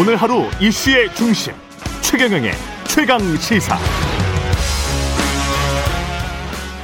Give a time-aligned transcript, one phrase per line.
[0.00, 1.52] 오늘 하루 이슈의 중심
[2.02, 2.52] 최경영의
[2.86, 3.76] 최강 시사.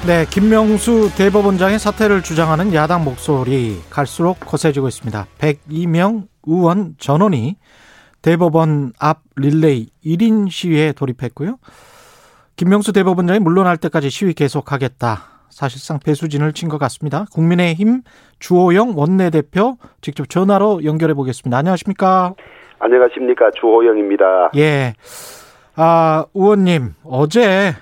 [0.07, 5.27] 네, 김명수 대법원장의 사퇴를 주장하는 야당 목소리 갈수록 거세지고 있습니다.
[5.39, 7.57] 102명 의원 전원이
[8.21, 11.59] 대법원 앞 릴레이 1인 시위에 돌입했고요.
[12.57, 15.23] 김명수 대법원장이 물러날 때까지 시위 계속하겠다.
[15.51, 17.27] 사실상 배수진을 친 것 같습니다.
[17.33, 18.03] 국민의힘
[18.41, 21.57] 주호영 원내대표 직접 전화로 연결해 보겠습니다.
[21.57, 22.35] 안녕하십니까?
[22.79, 24.51] 안녕하십니까 주호영입니다.
[24.57, 24.95] 예.
[25.77, 27.75] 아, 의원님, 어제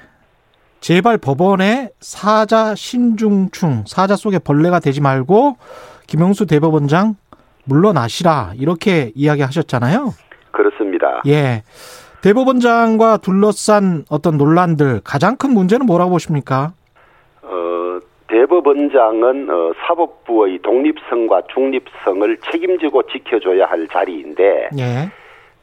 [0.81, 5.57] 제발 법원에 사자 신중충, 사자 속에 벌레가 되지 말고
[6.07, 7.17] 김영수 대법원장
[7.65, 10.13] 물러나시라 이렇게 이야기하셨잖아요.
[10.51, 11.23] 그렇습니다.
[11.27, 11.63] 예.
[12.23, 16.73] 대법원장과 둘러싼 어떤 논란들 가장 큰 문제는 뭐라고 보십니까?
[18.33, 25.11] 어, 대법원장은 어, 사법부의 독립성과 중립성을 책임지고 지켜줘야 할 자리인데 예.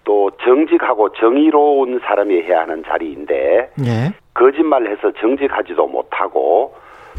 [0.03, 4.13] 또 정직하고 정의로운 사람이 해야 하는 자리인데 예.
[4.33, 6.75] 거짓말해서 정직하지도 못하고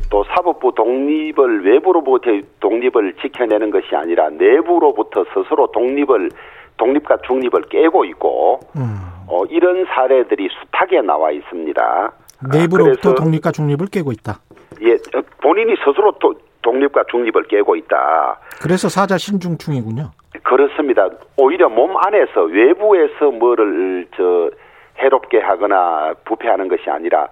[0.09, 6.31] 또 사법부 독립을 외부로부터 독립을 지켜내는 것이 아니라 내부로부터 스스로 독립을
[6.77, 8.97] 독립과 중립을 깨고 있고 음.
[9.29, 12.12] 어, 이런 사례들이 숱하게 나와 있습니다.
[12.53, 14.41] 내부로부터 독립과 중립을 깨고 있다.
[14.83, 18.39] 예, 어, 본인이 스스로 또 독립과 중립을 깨고 있다.
[18.62, 20.11] 그래서 사자 신중충이군요.
[20.42, 21.09] 그렇습니다.
[21.36, 24.51] 오히려 몸 안에서 외부에서 뭐를 저
[24.98, 27.28] 해롭게 하거나 부패하는 것이 아니라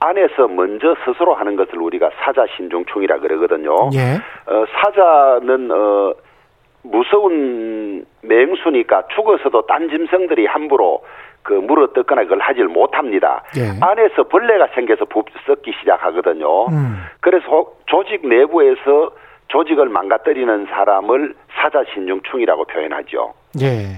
[0.00, 3.90] 안에서 먼저 스스로 하는 것을 우리가 사자 신중충이라 그러거든요.
[3.94, 4.16] 예.
[4.50, 6.14] 어, 사자는 어,
[6.82, 11.04] 무서운 맹수니까 죽어서도 딴 짐승들이 함부로
[11.42, 13.42] 그 물어 뜯거나 그걸 하질 못합니다.
[13.56, 13.70] 예.
[13.80, 16.66] 안에서 벌레가 생겨서 부- 썩기 시작하거든요.
[16.66, 16.96] 음.
[17.20, 19.10] 그래서 조직 내부에서
[19.48, 23.34] 조직을 망가뜨리는 사람을 사자신중충이라고 표현하죠.
[23.60, 23.96] 예.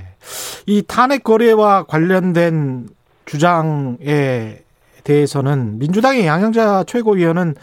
[0.67, 2.87] 이 탄핵 거래와 관련된
[3.27, 4.57] 주장에
[5.05, 7.55] 대해서는 민주당의 양영자 최고위원은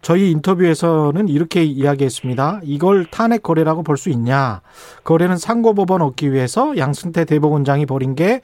[0.00, 2.60] 저희 인터뷰에서는 이렇게 이야기했습니다.
[2.62, 4.60] 이걸 탄핵 거래라고 볼 수 있냐?
[5.02, 8.42] 거래는 상고법원 얻기 위해서 양승태 대법원장이 벌인 게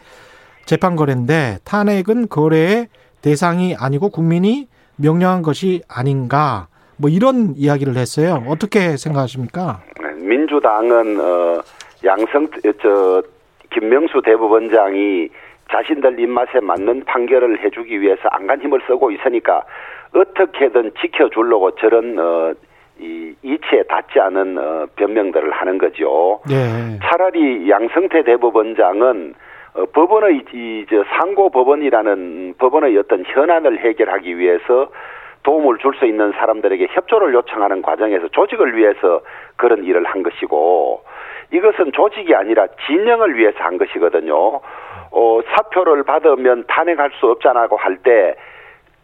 [0.71, 2.87] 재판 거래인데 탄핵은 거래의
[3.23, 4.69] 대상이 아니고 국민이
[5.03, 6.69] 명령한 것이 아닌가?
[6.97, 8.45] 뭐 이런 이야기를 했어요.
[8.47, 9.81] 어떻게 생각하십니까?
[10.19, 11.61] 민주당은 어,
[12.05, 12.47] 양성
[12.81, 13.21] 저
[13.71, 15.29] 김명수 대법원장이
[15.73, 19.65] 자신들 입맛에 맞는 판결을 해주기 위해서 안간 힘을 쓰고 있으니까
[20.15, 22.53] 어떻게든 지켜주려고 저런 어,
[23.01, 26.41] 이 이치에 닿지 않은 어, 변명들을 하는 거죠.
[26.49, 26.97] 예.
[27.03, 29.35] 차라리 양성태 대법원장은
[29.75, 34.91] 어, 법원의 이저 상고 법원이라는 법원의 어떤 현안을 해결하기 위해서
[35.43, 39.21] 도움을 줄 수 있는 사람들에게 협조를 요청하는 과정에서 조직을 위해서
[39.57, 41.03] 그런 일을 한 것이고
[41.53, 44.61] 이것은 조직이 아니라 진영을 위해서 한 것이거든요.
[45.13, 48.35] 어, 사표를 받으면 탄핵할 수 없잖아고 할 때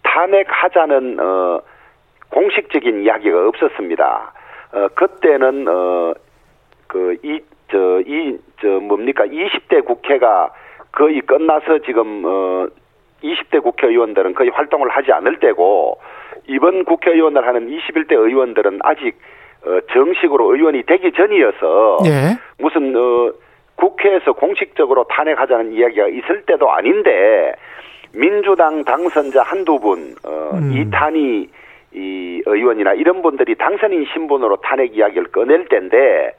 [0.02, 1.60] 탄핵하자는 어,
[2.30, 4.32] 공식적인 이야기가 없었습니다.
[4.72, 6.14] 어, 그때는 어,
[6.86, 7.40] 그, 이,
[7.70, 10.50] 저, 이, 저, 뭡니까, 20대 국회가
[10.90, 12.66] 거의 끝나서 지금, 어,
[13.22, 16.00] 20대 국회의원들은 거의 활동을 하지 않을 때고,
[16.48, 19.16] 이번 국회의원을 하는 21대 의원들은 아직,
[19.64, 22.38] 어, 정식으로 의원이 되기 전이어서, 예.
[22.58, 23.32] 무슨, 어,
[23.76, 27.54] 국회에서 공식적으로 탄핵하자는 이야기가 있을 때도 아닌데,
[28.12, 30.72] 민주당 당선자 한두 분, 어, 음.
[30.72, 31.48] 이탄희
[31.94, 36.34] 이 의원이나 이런 분들이 당선인 신분으로 탄핵 이야기를 꺼낼 텐데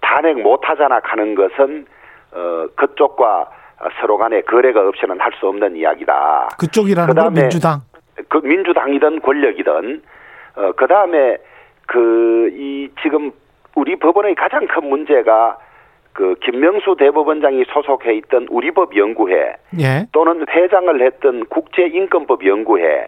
[0.00, 1.86] 탄핵 못하잖아 하는 것은
[2.32, 3.50] 어 그쪽과
[4.00, 6.48] 서로 간에 거래가 없이는 할 수 없는 이야기다.
[6.58, 7.80] 그쪽이라는 건 민주당.
[8.28, 10.02] 그 민주당이든 권력이든
[10.56, 11.38] 어 그다음에
[11.86, 13.30] 그 이 지금
[13.76, 15.58] 우리 법원의 가장 큰 문제가
[16.12, 20.06] 그 김명수 대법원장이 소속해 있던 우리법 연구회 예.
[20.10, 23.06] 또는 회장을 했던 국제인권법 연구회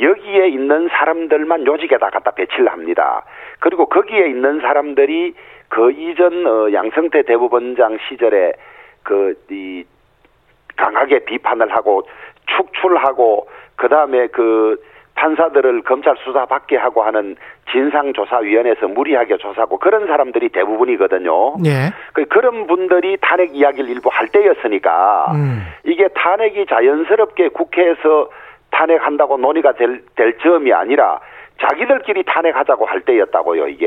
[0.00, 3.22] 여기에 있는 사람들만 요직에다 갖다 배치를 합니다.
[3.60, 5.34] 그리고 거기에 있는 사람들이
[5.72, 8.52] 그 이전 어, 양성태 대법원장 시절에
[9.02, 9.84] 그 이
[10.76, 12.02] 강하게 비판을 하고
[12.46, 14.82] 축출하고 그 다음에 그
[15.14, 17.36] 판사들을 검찰 수사 받게 하고 하는
[17.70, 21.56] 진상조사위원회에서 무리하게 조사하고 그런 사람들이 대부분이거든요.
[21.66, 21.92] 예.
[22.12, 25.66] 그 그런 분들이 탄핵 이야기를 일부 할 때였으니까 음.
[25.84, 28.30] 이게 탄핵이 자연스럽게 국회에서
[28.70, 31.20] 탄핵한다고 논의가 될, 될 점이 아니라
[31.62, 33.86] 자기들끼리 탄핵하자고 할 때였다고요 이게.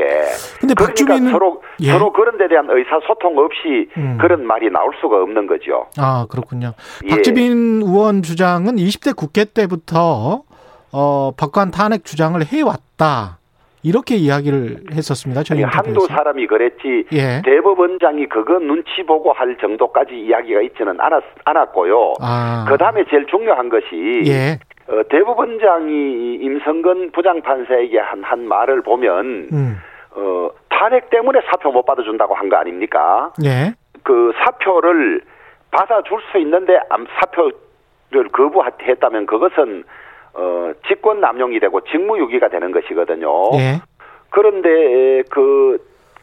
[0.60, 1.90] 근데 그러니까 박주민은 서로 예.
[1.92, 4.18] 서로 그런 데 대한 의사소통 없이 음.
[4.20, 5.86] 그런 말이 나올 수가 없는 거죠.
[5.98, 6.72] 아, 그렇군요.
[7.04, 7.08] 예.
[7.08, 10.42] 박주민 의원 주장은 20대 국회 때부터
[10.92, 13.38] 어, 법관 탄핵 주장을 해왔다.
[13.82, 15.44] 이렇게 이야기를 했었습니다.
[15.44, 16.06] 저희 아니, 한두.
[16.08, 17.40] 사람이 그랬지 예.
[17.44, 22.14] 대법원장이 그거 눈치 보고 할 정도까지 이야기가 있지는 않았, 않았고요.
[22.20, 22.64] 아.
[22.68, 24.58] 그 다음에 제일 중요한 것이 예.
[24.88, 29.76] 어, 대법원장이 임성근 부장판사에게 한, 한 말을 보면 음.
[30.14, 33.32] 어, 탄핵 때문에 사표 못 받아준다고 한 거 아닙니까?
[33.44, 33.72] 예.
[34.02, 35.20] 그 사표를
[35.72, 39.84] 받아줄 수 있는데 암- 사표를 거부했다면 그것은
[40.34, 43.28] 어, 직권 남용이 되고 직무유기가 되는 것이거든요.
[43.54, 43.80] 예.
[44.30, 45.78] 그런데 그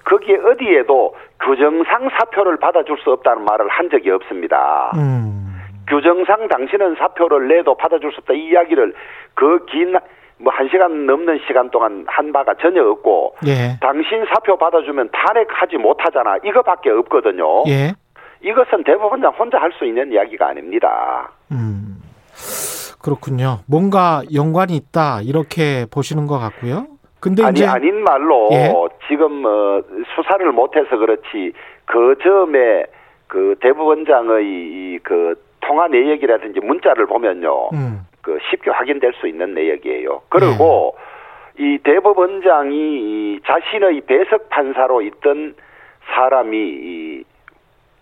[0.06, 4.92] 거기에 어디에도 규정상 사표를 받아줄 수 없다는 말을 한 적이 없습니다.
[4.96, 5.43] 음.
[5.88, 8.94] 규정상 당신은 사표를 내도 받아줄 수 없다 이 이야기를
[9.36, 9.92] 그 긴
[10.40, 13.78] 뭐 한 시간 넘는 시간 동안 한 바가 전혀 없고 예.
[13.80, 17.64] 당신 사표 받아주면 탄핵하지 못하잖아 이거밖에 없거든요.
[17.68, 17.94] 예.
[18.42, 21.32] 이것은 대법원장 혼자 할 수 있는 이야기가 아닙니다.
[21.52, 22.02] 음.
[23.02, 23.60] 그렇군요.
[23.68, 26.88] 뭔가 연관이 있다 이렇게 보시는 것 같고요.
[27.22, 28.74] 근데 아니 이제 아닌 말로 예.
[29.08, 29.82] 지금 어,
[30.16, 31.54] 수사를 못해서 그렇지
[31.86, 32.84] 그 점에
[33.28, 38.08] 그 대법원장의 이그 통화 내역이라든지 문자를 보면요 음.
[38.22, 40.22] 그 쉽게 확인될 수 있는 내역이에요.
[40.30, 40.96] 그리고
[41.58, 45.56] 이 대법원장이 이 자신의 배석 판사로 있던
[46.14, 47.24] 사람이 이이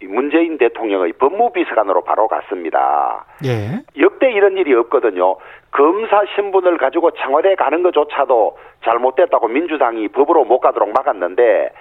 [0.08, 3.26] 문재인 대통령의 법무비서관으로 바로 갔습니다.
[3.46, 3.84] 예.
[4.02, 5.36] 역대 이런 일이 없거든요.
[5.72, 11.72] 검사 신분을 가지고 청와대 가는 것조차도 잘못됐다고 민주당이 법으로 못 가도록 막았는데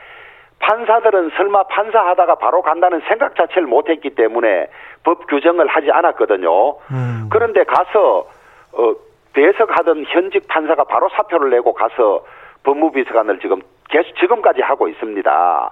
[0.61, 4.69] 판사들은 설마 판사하다가 바로 간다는 생각 자체를 못했기 때문에
[5.05, 6.77] 법 규정을 하지 않았거든요.
[6.93, 7.29] 음.
[7.31, 8.27] 그런데 가서
[8.73, 8.95] 어,
[9.33, 12.25] 배석하던 현직 판사가 바로 사표를 내고 가서
[12.63, 15.71] 법무비서관을 지금 계속 지금까지 하고 있습니다.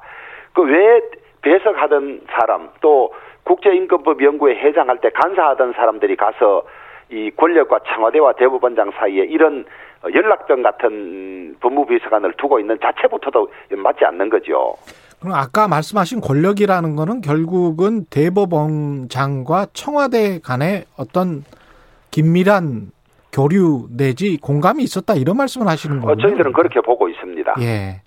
[0.54, 1.00] 그 왜
[1.42, 3.14] 배석하던 사람 또
[3.44, 6.64] 국제임금법 연구회 회장할 때 간사하던 사람들이 가서
[7.10, 9.64] 이 권력과 청와대와 대법원장 사이에 이런
[10.14, 14.74] 연락병 같은 법무비서관을 두고 있는 자체부터도 맞지 않는 거죠.
[15.20, 21.44] 그럼 아까 말씀하신 권력이라는 거는 결국은 대법원장과 청와대 간의 어떤
[22.10, 22.92] 긴밀한
[23.32, 26.28] 교류 내지 공감이 있었다 이런 말씀을 하시는 어, 거군요.
[26.28, 27.56] 저희들은 그렇게 보고 있습니다.
[27.60, 28.02] 예.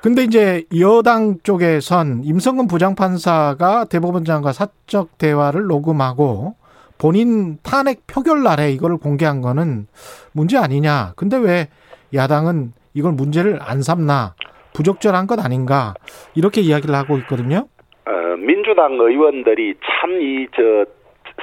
[0.00, 6.54] 근데 이제 여당 쪽에선 임성근 부장판사가 대법원장과 사적 대화를 녹음하고
[6.98, 9.86] 본인 탄핵 표결 날에 이거를 공개한 거는
[10.32, 11.12] 문제 아니냐.
[11.16, 11.68] 근데 왜
[12.14, 14.34] 야당은 이걸 문제를 안 삼나
[14.74, 15.94] 부적절한 것 아닌가
[16.34, 17.68] 이렇게 이야기를 하고 있거든요.
[18.06, 20.86] 어, 민주당 의원들이 참 이 저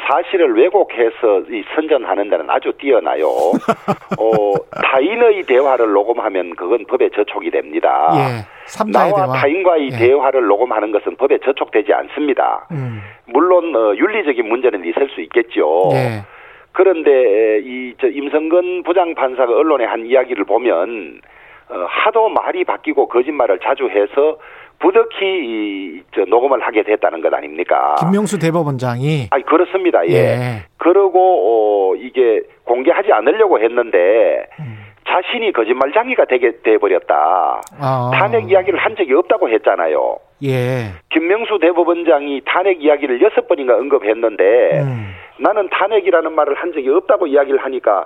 [0.08, 3.26] 사실을 왜곡해서 이 선전하는 데는 아주 뛰어나요.
[4.20, 4.54] 어,
[4.84, 8.10] 타인의 대화를 녹음하면 그건 법에 저촉이 됩니다.
[8.16, 8.92] 예.
[8.92, 9.34] 나와 대화.
[9.40, 9.98] 타인과의 예.
[9.98, 12.68] 대화를 녹음하는 것은 법에 저촉되지 않습니다.
[12.72, 13.02] 음.
[13.26, 15.90] 물론 어, 윤리적인 문제는 있을 수 있겠죠.
[15.94, 16.24] 예.
[16.72, 21.22] 그런데 이 저 임성근 부장판사가 언론에 한 이야기를 보면
[21.70, 24.38] 어, 하도 말이 바뀌고 거짓말을 자주 해서
[24.80, 27.96] 부득이 이, 저 녹음을 하게 됐다는 것 아닙니까?
[28.00, 30.06] 김명수 대법원장이 아니 그렇습니다.
[30.08, 30.14] 예.
[30.14, 30.64] 예.
[30.78, 34.86] 그러고 어, 이게 공개하지 않으려고 했는데 음.
[35.08, 37.62] 자신이 거짓말장이가 되게 돼 버렸다.
[37.80, 38.12] 아.
[38.14, 40.18] 탄핵 이야기를 한 적이 없다고 했잖아요.
[40.44, 40.92] 예.
[41.12, 45.14] 김명수 대법원장이 탄핵 이야기를 여섯 번인가 언급했는데 음.
[45.40, 48.06] 나는 탄핵이라는 말을 한 적이 없다고 이야기를 하니까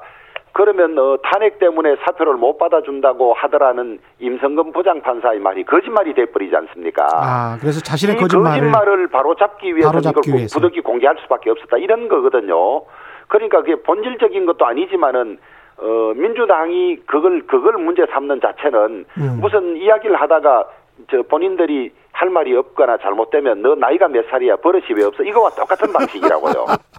[0.60, 7.08] 그러면 어, 탄핵 때문에 사표를 못 받아준다고 하더라는 임성근 부장판사의 말이 거짓말이 돼버리지 않습니까?
[7.14, 10.60] 아, 그래서 자신의 이 거짓말을 거짓말을 바로 잡기 위해서 바로 잡기 이걸 위해서.
[10.60, 12.82] 부득이 공개할 수밖에 없었다 이런 거거든요.
[13.30, 15.38] 그러니까 그게 본질적인 것도 아니지만은
[15.78, 19.38] 어, 민주당이 그걸 그걸 문제 삼는 자체는 음.
[19.40, 20.66] 무슨 이야기를 하다가
[21.10, 25.94] 저 본인들이 할 말이 없거나 잘못되면 너 나이가 몇 살이야 버릇이 왜 없어 이거와 똑같은
[25.94, 26.66] 방식이라고요.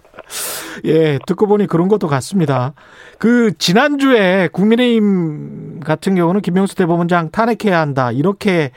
[0.85, 2.73] 예, 듣고 보니 그런 것도 같습니다.
[3.19, 8.11] 그, 지난주에 국민의힘 같은 경우는 김명수 대법원장 탄핵해야 한다.
[8.11, 8.71] 이렇게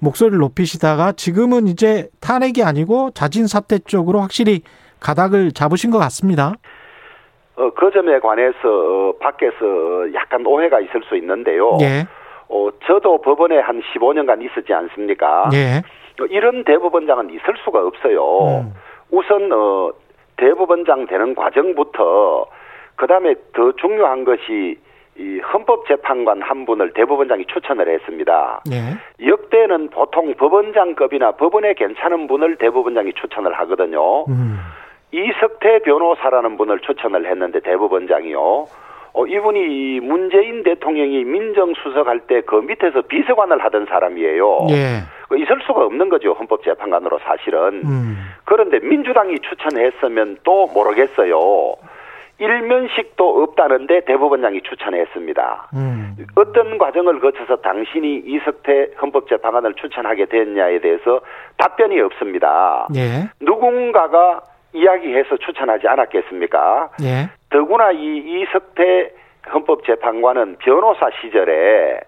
[0.00, 4.62] 목소리를 높이시다가 지금은 이제 탄핵이 아니고 자진 사퇴 쪽으로 확실히
[5.00, 6.54] 가닥을 잡으신 것 같습니다.
[7.56, 11.78] 어, 그 점에 관해서 어, 밖에서 약간 오해가 있을 수 있는데요.
[11.80, 12.06] 예,
[12.48, 15.48] 어, 저도 법원에 한 15년간 있었지 않습니까?
[15.54, 15.82] 예,
[16.22, 18.62] 어, 이런 대법원장은 있을 수가 없어요.
[18.62, 18.74] 음.
[19.10, 19.90] 우선 어,
[20.36, 22.46] 대법원장 되는 과정부터
[22.96, 24.78] 그다음에 더 중요한 것이
[25.18, 28.60] 이 헌법재판관 한 분을 대법원장이 추천을 했습니다.
[28.70, 34.24] 예, 역대는 보통 법원장급이나 법원에 괜찮은 분을 대법원장이 추천을 하거든요.
[34.26, 34.58] 음,
[35.12, 38.66] 이석태 변호사라는 분을 추천을 했는데 대법원장이요.
[39.16, 44.66] 어, 이분이 이 문재인 대통령이 민정수석할 때 그 밑에서 비서관을 하던 사람이에요.
[44.70, 47.82] 예, 그 있을 수가 없는 거죠 헌법재판관으로 사실은.
[47.84, 51.74] 음, 그런데 민주당이 추천했으면 또 모르겠어요.
[52.38, 55.70] 일면식도 없다는데 대법원장이 추천했습니다.
[55.74, 56.16] 음.
[56.34, 61.20] 어떤 과정을 거쳐서 당신이 이석태 헌법재판관을 추천하게 됐냐에 대해서
[61.56, 62.86] 답변이 없습니다.
[62.94, 63.30] 예.
[63.40, 64.42] 누군가가
[64.76, 66.90] 이야기해서 추천하지 않았겠습니까?
[67.02, 67.28] 예.
[67.50, 69.10] 더구나 이 이석태
[69.52, 72.00] 헌법재판관은 변호사 시절에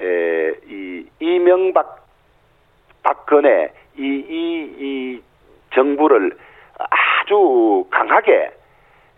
[0.00, 2.04] 에, 이 이명박
[3.02, 5.22] 박근혜 이, 이, 이
[5.74, 6.36] 정부를
[6.78, 8.50] 아주 강하게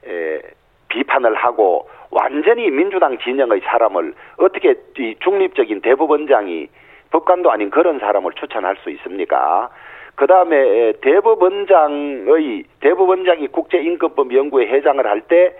[0.06, 0.40] 에,
[0.88, 6.68] 비판을 하고 완전히 민주당 진영의 사람을 어떻게 이 중립적인 대법원장이
[7.12, 9.69] 법관도 아닌 그런 사람을 추천할 수 있습니까?
[10.14, 15.54] 그 다음에 대법원장의 대법원장이 국제인권법 연구회 회장을 할 때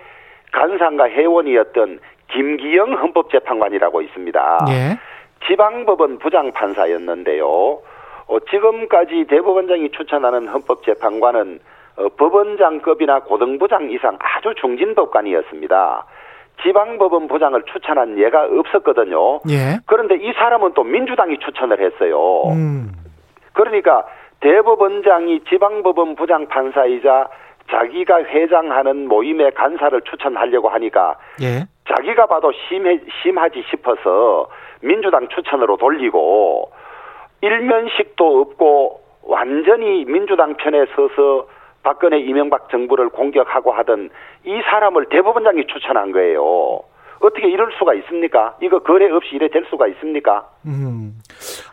[0.51, 1.99] 간상과 회원이었던
[2.31, 4.65] 김기영 헌법재판관이라고 있습니다.
[4.69, 4.99] 예.
[5.47, 7.47] 지방법원 부장판사였는데요.
[7.47, 11.59] 어, 지금까지 대법원장이 추천하는 헌법재판관은
[11.97, 16.05] 어, 법원장급이나 고등부장 이상 아주 중진 법관이었습니다.
[16.61, 19.41] 지방법원 부장을 추천한 예가 없었거든요.
[19.49, 19.79] 예.
[19.85, 22.43] 그런데 이 사람은 또 민주당이 추천을 했어요.
[22.51, 22.91] 음.
[23.53, 24.05] 그러니까
[24.39, 27.29] 대법원장이 지방법원 부장 판사이자
[27.69, 31.65] 자기가 회장하는 모임의 간사를 추천하려고 하니까 예.
[31.87, 34.47] 자기가 봐도 심해, 심하지 싶어서
[34.81, 36.71] 민주당 추천으로 돌리고
[37.41, 41.47] 일면식도 없고 완전히 민주당 편에 서서
[41.83, 44.09] 박근혜 이명박 정부를 공격하고 하던
[44.45, 46.81] 이 사람을 대법원장이 추천한 거예요.
[47.19, 48.55] 어떻게 이럴 수가 있습니까?
[48.61, 50.45] 이거 거래 없이 이래 될 수가 있습니까?
[50.65, 51.13] 음.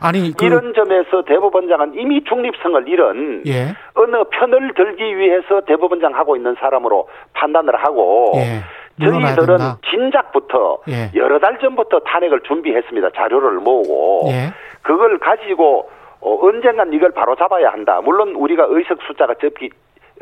[0.01, 0.45] 아니 그...
[0.45, 3.75] 이런 점에서 대법원장은 이미 중립성을 잃은 예.
[3.95, 8.61] 어느 편을 들기 위해서 대법원장 하고 있는 사람으로 판단을 하고 예.
[9.05, 9.59] 저희들은.
[9.91, 11.11] 진작부터 예.
[11.19, 13.11] 여러 달 전부터 탄핵을 준비했습니다.
[13.17, 14.53] 자료를 모으고 예.
[14.83, 15.91] 그걸 가지고
[16.21, 18.01] 어, 언젠간 이걸 바로 잡아야 한다.
[18.03, 19.71] 물론 우리가 의석 숫자가 적기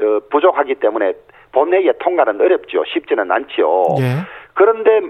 [0.00, 1.12] 어, 부족하기 때문에
[1.52, 2.85] 본회의에 통과는 어렵죠.
[2.87, 3.85] 쉽지는 않지요.
[4.00, 4.05] 예.
[4.55, 5.00] 그런데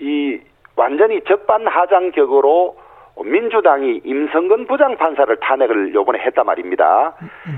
[0.00, 0.38] 이
[0.76, 2.76] 완전히 적반하장격으로
[3.24, 7.14] 민주당이 임성근 부장판사를 탄핵을 요번에 했단 말입니다.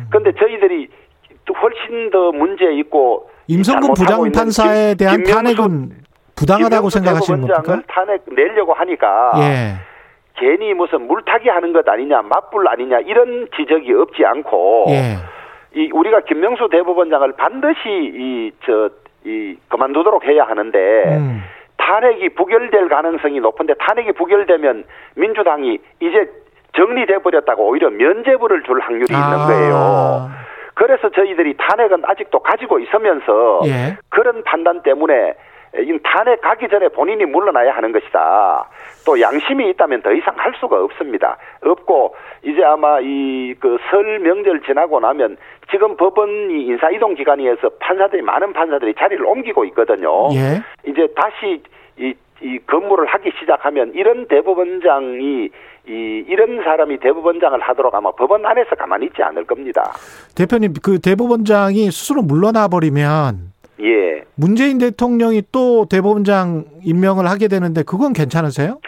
[0.08, 0.88] 그런데 저희들이
[1.60, 5.90] 훨씬 더 문제 있고 임성근 부장판사에 대한 탄핵은
[6.36, 7.82] 부당하다고 생각하시는 겁니까?
[7.88, 9.74] 탄핵 내려고 하니까 예.
[10.36, 15.16] 괜히 무슨 물타기 하는 것 아니냐, 맞불 아니냐 이런 지적이 없지 않고 예.
[15.74, 21.42] 이 우리가 김명수 대법원장을 반드시 이저이 그만두도록 해야 하는데 음.
[21.76, 24.84] 탄핵이 부결될 가능성이 높은데 탄핵이 부결되면
[25.16, 26.30] 민주당이 이제
[26.76, 29.18] 정리돼 버렸다고 오히려 면죄부를 줄 확률이 아.
[29.18, 30.30] 있는 거예요.
[30.74, 33.96] 그래서 저희들이 탄핵은 아직도 가지고 있으면서 예.
[34.10, 35.34] 그런 판단 때문에
[35.76, 38.68] 이 탄핵 가기 전에 본인이 물러나야 하는 것이다.
[39.04, 41.36] 또 양심이 있다면 더 이상 할 수가 없습니다.
[41.64, 45.36] 없고 이제 아마 이 그 설 명절 지나고 나면
[45.70, 50.28] 지금 법원이 인사 이동 기간이어서 판사들이 많은 판사들이 자리를 옮기고 있거든요.
[50.32, 50.62] 예.
[50.90, 51.62] 이제 다시
[51.98, 55.50] 이, 이 근무를 하기 시작하면 이런 대법원장이
[55.88, 59.92] 이 이런 사람이 대법원장을 하도록 아마 법원 안에서 가만히 있지 않을 겁니다.
[60.36, 63.47] 대표님 그 대법원장이 스스로 물러나 버리면
[63.80, 64.24] 예.
[64.34, 68.78] 문재인 대통령이 또 대법원장 임명을 하게 되는데 그건 괜찮으세요?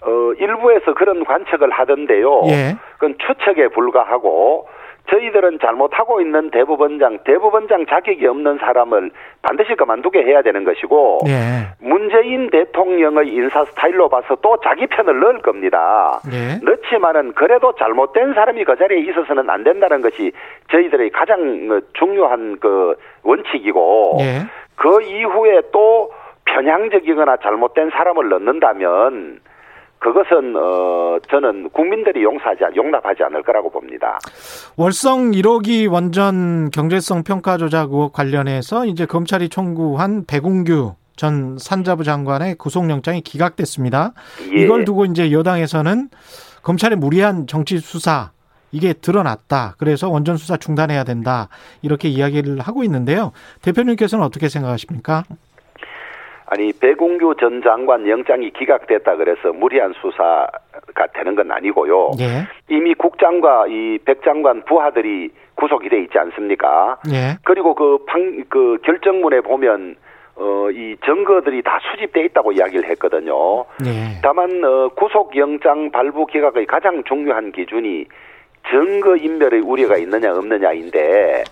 [0.00, 2.42] 어, 일부에서 그런 관측을 하던데요.
[2.46, 2.76] 예.
[2.94, 4.66] 그건 추측에 불과하고
[5.14, 9.10] 저희들은 잘못하고 있는 대법원장, 대법원장 자격이 없는 사람을
[9.42, 11.68] 반드시 그만두게 해야 되는 것이고, 네.
[11.78, 16.20] 문재인 대통령의 인사 스타일로 봐서 또 자기 편을 넣을 겁니다.
[16.28, 16.58] 네.
[16.62, 20.32] 넣지만은 그래도 잘못된 사람이 그 자리에 있어서는 안 된다는 것이
[20.70, 24.40] 저희들의 가장 중요한 그 원칙이고, 네.
[24.74, 26.10] 그 이후에 또
[26.46, 29.38] 편향적이거나 잘못된 사람을 넣는다면,
[29.98, 34.18] 그것은 어 저는 국민들이 용서하지 용납하지 않을 거라고 봅니다.
[34.76, 42.56] 월성 1호기 원전 경제성 평가 조작 의혹 관련해서 이제 검찰이 청구한 배공규 전 산자부 장관의
[42.56, 44.12] 구속영장이 기각됐습니다.
[44.56, 44.62] 예.
[44.62, 46.08] 이걸 두고 이제 여당에서는
[46.62, 48.32] 검찰의 무리한 정치 수사
[48.72, 49.76] 이게 드러났다.
[49.78, 51.48] 그래서 원전 수사 중단해야 된다.
[51.80, 53.30] 이렇게 이야기를 하고 있는데요.
[53.62, 55.22] 대표님께서는 어떻게 생각하십니까?
[56.46, 62.10] 아니 배공규 전 장관 영장이 기각됐다 그래서 무리한 수사가 되는 건 아니고요.
[62.20, 62.46] 예.
[62.68, 66.98] 이미 국장과 이 백 장관 부하들이 구속이 돼 있지 않습니까?
[67.10, 67.38] 예.
[67.44, 69.96] 그리고 그, 방, 그 결정문에 보면
[70.36, 73.64] 어, 이 증거들이 다 수집돼 있다고 이야기를 했거든요.
[73.86, 74.20] 예.
[74.22, 78.04] 다만 어, 구속영장 발부 기각의 가장 중요한 기준이
[78.68, 81.44] 증거 인멸의 우려가 있느냐 없느냐인데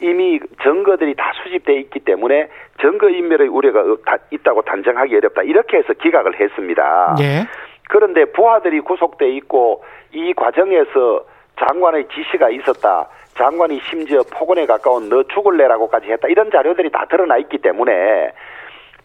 [0.00, 2.48] 이미 증거들이 다 수집돼 있기 때문에
[2.80, 3.84] 증거 인멸의 우려가
[4.30, 5.42] 있다고 단정하기 어렵다.
[5.42, 7.16] 이렇게 해서 기각을 했습니다.
[7.20, 7.46] 예.
[7.88, 11.24] 그런데 부하들이 구속돼 있고 이 과정에서
[11.58, 13.08] 장관의 지시가 있었다.
[13.34, 18.32] 장관이 심지어 폭언에 가까운 너 죽을래라고까지 했다 이런 자료들이 다 드러나 있기 때문에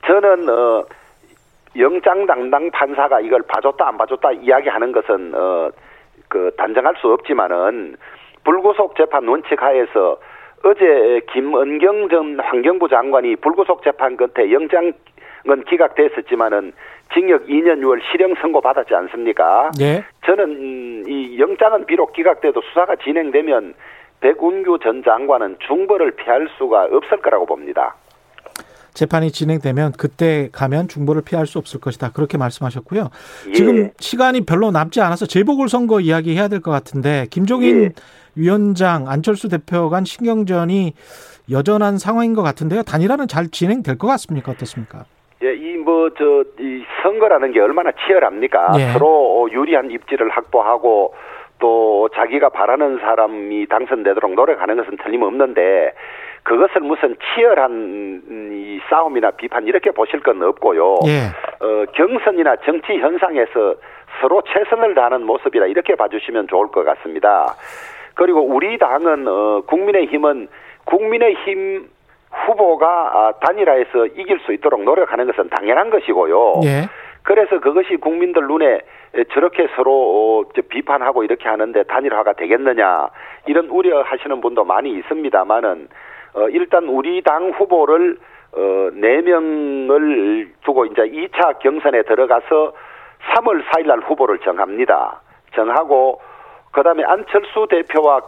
[0.06, 0.86] 저는 어
[1.78, 7.98] 영장 당당 판사가 이걸 봐줬다 안 봐줬다 이야기하는 것은 어그 단정할 수 없지만은
[8.44, 10.18] 불구속 재판 원칙 하에서
[10.64, 14.94] 어제 김은경 전 환경부 장관이 불구속 재판 끝에 영장은
[15.70, 16.74] 기각됐었지만은
[17.14, 19.70] 징역 2년 6월 실형 선고 받았지 않습니까?
[19.80, 20.04] 예.
[20.26, 23.76] 저는 이 영장은 비록 기각돼도 수사가 진행되면
[24.22, 27.96] 백운규 전 장관은 중벌을 피할 수가 없을 거라고 봅니다.
[28.96, 32.12] 재판이 진행되면 그때 가면 중보를 피할 수 없을 것이다.
[32.14, 33.10] 그렇게 말씀하셨고요.
[33.50, 33.52] 예.
[33.52, 37.90] 지금 시간이 별로 남지 않아서 재보궐 선거 이야기 해야 될 것 같은데 김종인 예.
[38.36, 40.94] 위원장 안철수 대표 간 신경전이
[41.52, 42.84] 여전한 상황인 것 같은데요.
[42.84, 44.52] 단일화는 잘 진행될 것 같습니까?
[44.52, 45.06] 어떻습니까?
[45.44, 48.74] 예, 이 뭐 저 이 선거라는 게 얼마나 치열합니까?
[48.80, 48.88] 예.
[48.94, 51.14] 서로 유리한 입지를 확보하고
[51.60, 55.94] 또 자기가 바라는 사람이 당선되도록 노력하는 것은 틀림없는데
[56.44, 61.00] 그것을 무슨 치열한 이 싸움이나 비판 이렇게 보실 건 없고요.
[61.08, 61.28] 예.
[61.64, 63.76] 어, 경선이나 정치 현상에서
[64.22, 67.56] 서로 최선을 다하는 모습이라 이렇게 봐주시면 좋을 것 같습니다.
[68.16, 70.48] 그리고 우리 당은 어, 국민의힘은
[70.86, 71.90] 국민의힘
[72.32, 76.62] 후보가 아, 단일화해서 이길 수 있도록 노력하는 것은 당연한 것이고요.
[76.66, 76.90] 예.
[77.24, 78.82] 그래서 그것이 국민들 눈에
[79.34, 83.10] 저렇게 서로 어, 저 비판하고 이렇게 하는데 단일화가 되겠느냐
[83.48, 85.88] 이런 우려하시는 분도 많이 있습니다만은
[86.36, 88.18] 어, 일단 우리 당 후보를
[88.54, 88.60] 어,
[88.94, 92.74] 4명을 두고 이제 2차 경선에 들어가서
[93.34, 95.22] 3월 4일 날 후보를 정합니다.
[95.56, 96.22] 정하고
[96.76, 98.22] 그다음에 안철수 대표와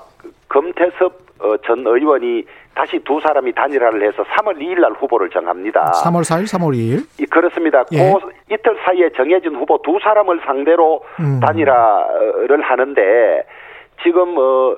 [0.48, 5.92] 금태섭 어, 전 의원이 다시 두 사람이 단일화를 해서 3월 2일 날 후보를 정합니다.
[6.04, 7.06] 3월 4일, 3월 2일.
[7.20, 7.84] 이, 그렇습니다.
[7.92, 7.98] 예.
[7.98, 11.39] 그 이틀 사이에 정해진 후보 두 사람을 상대로 음.
[11.42, 13.44] 단일화를 하는데
[14.01, 14.77] 지금 어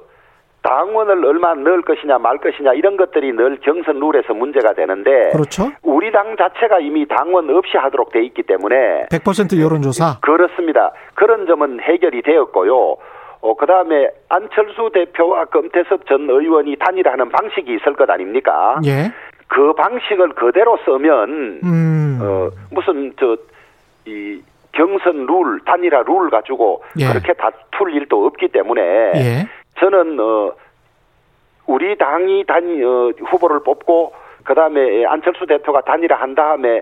[0.64, 5.72] 당원을 얼마 넣을 것이냐 말 것이냐 이런 것들이 늘 경선 룰에서 문제가 되는데 그렇죠.
[5.84, 10.20] 우리 당 자체가 이미 당원 없이 하도록 돼 있기 때문에 100% 여론조사.
[10.22, 10.92] 그렇습니다.
[11.14, 12.98] 그런 점은 해결이 되었고요.
[13.42, 18.80] 어, 그 다음에 안철수 대표와 금태섭 전 의원이 단일화하는 방식이 있을 것 아닙니까?
[18.86, 19.12] 예.
[19.48, 22.20] 그 방식을 그대로 쓰면 음.
[22.22, 23.38] 어, 무슨 저
[24.10, 27.08] 이 경선 룰 단일화 룰 가지고 예.
[27.08, 28.82] 그렇게 다툴 일도 없기 때문에
[29.16, 29.48] 예.
[29.80, 30.52] 저는 어
[31.66, 34.14] 우리 당이 단 어, 후보를 뽑고
[34.44, 36.82] 그 다음에 안철수 대표가 단일화 한 다음에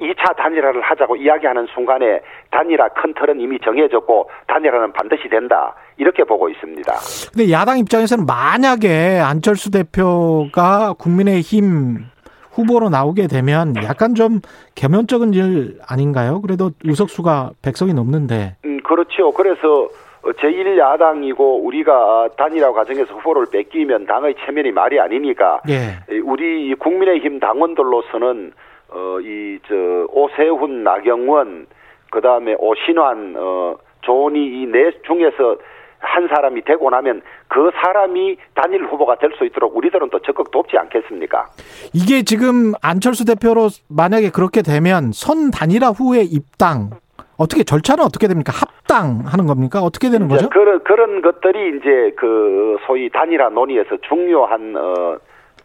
[0.00, 6.48] 2차 단일화를 하자고 이야기하는 순간에 단일화 큰 틀은 이미 정해졌고 단일화는 반드시 된다 이렇게 보고
[6.48, 6.92] 있습니다.
[7.34, 12.06] 근데 야당 입장에서는 만약에 안철수 대표가 국민의힘
[12.52, 14.40] 후보로 나오게 되면 약간 좀
[14.74, 16.40] 개면적인 일 아닌가요?
[16.42, 18.56] 그래도 의석수가 100석이 넘는데.
[18.64, 19.30] 음, 그렇죠.
[19.32, 19.88] 그래서
[20.22, 25.98] 제1야당이고 우리가 단일화 과정에서 후보를 뺏기면 당의 체면이 말이 아니니까 예.
[26.24, 28.52] 우리 이 국민의힘 당원들로서는
[28.94, 29.74] 어 이 저
[30.10, 31.66] 오세훈, 나경원,
[32.10, 35.56] 그 다음에 오신환, 어 조은희 이네 중에서
[36.00, 40.76] 한 사람이 되고 나면 그 사람이 단일 후보가 될 수 있도록 우리들은 또 적극 돕지
[40.76, 41.46] 않겠습니까?
[41.94, 46.90] 이게 지금 안철수 대표로 만약에 그렇게 되면 선 단일화 후에 입당
[47.38, 48.52] 어떻게 절차는 어떻게 됩니까?
[48.52, 49.80] 합당하는 겁니까?
[49.80, 50.48] 어떻게 되는 거죠?
[50.50, 55.16] 그런 그런 것들이 이제 그 소위 단일화 논의에서 중요한 어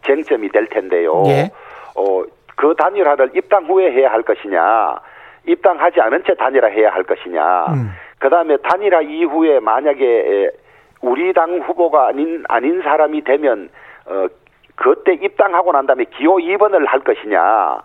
[0.05, 1.23] 쟁점이 될 텐데요.
[1.27, 1.51] 예.
[1.95, 2.23] 어
[2.57, 4.99] 그 단일화를 입당 후에 해야 할 것이냐,
[5.45, 7.65] 입당하지 않은 채 단일화 해야 할 것이냐.
[7.67, 7.91] 음.
[8.19, 10.49] 그다음에 단일화 이후에 만약에
[11.01, 13.69] 우리 당 후보가 아닌 아닌 사람이 되면
[14.07, 14.27] 어
[14.75, 17.77] 그때 입당하고 난 다음에 기호 2번을 할 것이냐.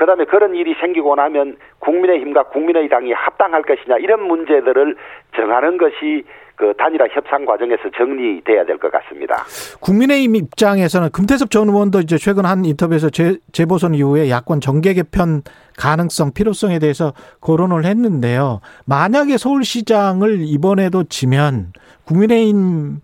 [0.00, 4.96] 그다음에 그런 일이 생기고 나면 국민의힘과 국민의당이 합당할 것이냐 이런 문제들을
[5.36, 6.24] 정하는 것이
[6.56, 9.44] 그 단일화 협상 과정에서 정리돼야 될 것 같습니다.
[9.80, 15.42] 국민의힘 입장에서는 금태섭 전 의원도 이제 최근 한 인터뷰에서 재, 재보선 이후에 야권 정계 개편
[15.76, 18.60] 가능성, 필요성에 대해서 거론을 했는데요.
[18.86, 21.72] 만약에 서울시장을 이번에도 지면
[22.06, 23.00] 국민의힘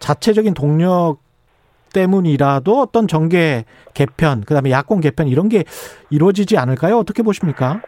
[0.00, 1.18] 자체적인 동력
[1.92, 5.64] 때문이라도 어떤 정계 개편, 그다음에 야권 개편 이런 게
[6.10, 6.96] 이루어지지 않을까요?
[6.96, 7.80] 어떻게 보십니까?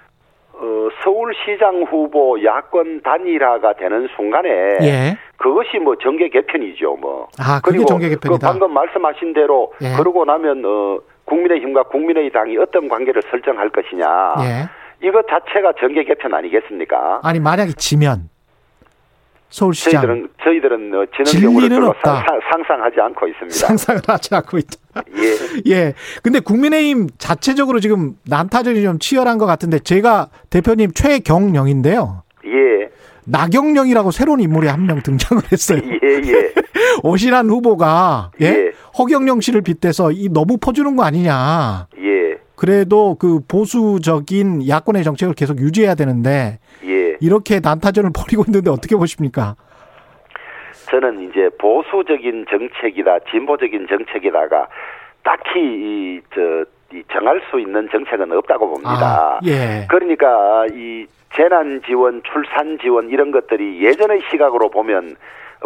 [0.52, 4.48] 어, 서울시장 후보 야권 단일화가 되는 순간에
[4.82, 5.18] 예.
[5.36, 7.28] 그것이 뭐 정계 개편이죠, 뭐.
[7.38, 8.46] 아, 그게 정계 개편이다.
[8.46, 9.96] 그 방금 말씀하신 대로 예.
[9.96, 14.34] 그러고 나면 어 국민의힘과 국민의당이 어떤 관계를 설정할 것이냐.
[14.40, 15.06] 예.
[15.06, 17.20] 이것 자체가 정계 개편 아니겠습니까?
[17.22, 18.28] 아니 만약에 지면
[19.50, 22.14] 서울시장 저희들은 저희들은 어, 지는 질 경우를 리는 별로 없다.
[22.16, 23.56] 사- 사- 상상하지 않고 있습니다.
[23.66, 25.02] 상상을 하지 않고 있다.
[25.18, 25.36] 예.
[25.72, 25.94] 예.
[26.22, 32.22] 근데 국민의힘 자체적으로 지금 난타전이 좀 치열한 것 같은데 제가 대표님 최경영인데요.
[32.46, 32.90] 예.
[33.24, 35.80] 나경령이라고 새로운 인물이 한 명 등장을 했어요.
[36.02, 36.52] 예, 예.
[37.02, 38.46] 오신환 후보가 예?
[38.46, 38.72] 예.
[38.98, 41.86] 허경영 씨를 빗대서 이 너무 퍼주는 거 아니냐.
[41.98, 42.38] 예.
[42.56, 46.99] 그래도 그 보수적인 야권의 정책을 계속 유지해야 되는데 예.
[47.20, 49.54] 이렇게 난타전을 벌이고 있는데 어떻게 보십니까?
[50.90, 54.66] 저는 이제 보수적인 정책이다, 진보적인 정책이다가
[55.22, 59.36] 딱히 이, 저, 이 정할 수 있는 정책은 없다고 봅니다.
[59.36, 59.86] 아, 예.
[59.88, 61.06] 그러니까 이
[61.36, 65.14] 재난 지원, 출산 지원 이런 것들이 예전의 시각으로 보면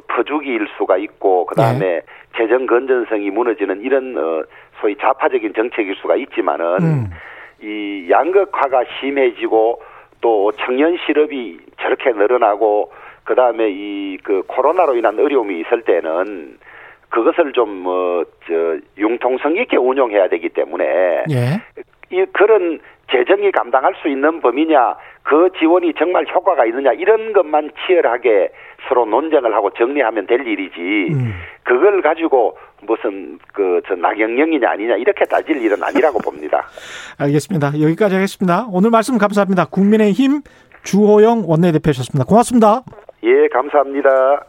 [0.08, 2.02] 퍼주기일 수가 있고 그다음에 예.
[2.36, 4.42] 재정 건전성이 무너지는 이런 어
[4.80, 7.10] 소위 좌파적인 정책일 수가 있지만은 음.
[7.62, 9.80] 이 양극화가 심해지고
[10.24, 12.90] 또 청년 실업이 저렇게 늘어나고
[13.24, 16.58] 그다음에 이 그 코로나로 인한 어려움이 있을 때는
[17.10, 21.60] 그것을 좀뭐저 융통성 있게 운용해야 되기 때문에 예.
[22.10, 28.50] 이 그런 재정이 감당할 수 있는 범위냐 그 지원이 정말 효과가 있느냐 이런 것만 치열하게
[28.88, 31.32] 서로 논쟁을 하고 정리하면 될 일이지 음.
[31.62, 36.64] 그걸 가지고 무슨 그 저 나경영이냐 아니냐 이렇게 따질 일은 아니라고 봅니다.
[37.18, 37.80] 알겠습니다.
[37.80, 38.66] 여기까지 하겠습니다.
[38.72, 39.66] 오늘 말씀 감사합니다.
[39.66, 40.42] 국민의힘
[40.84, 42.24] 주호영 원내대표셨습니다.
[42.26, 42.82] 고맙습니다.
[43.22, 44.44] 예, 감사합니다.